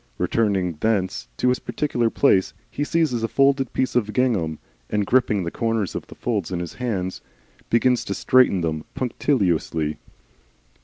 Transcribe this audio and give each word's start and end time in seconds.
Returning 0.17 0.77
thence 0.79 1.27
to 1.37 1.49
his 1.49 1.59
particular 1.59 2.09
place, 2.09 2.55
he 2.71 2.81
lays 2.81 2.93
hands 2.93 3.13
on 3.13 3.23
a 3.23 3.27
folded 3.27 3.71
piece 3.71 3.95
of 3.95 4.13
gingham, 4.13 4.57
and 4.89 5.05
gripping 5.05 5.43
the 5.43 5.51
corners 5.51 5.93
of 5.93 6.07
the 6.07 6.15
folds 6.15 6.51
in 6.51 6.59
his 6.59 6.73
hands, 6.73 7.21
begins 7.69 8.03
to 8.05 8.15
straighten 8.15 8.61
them 8.61 8.83
punctiliously. 8.95 9.99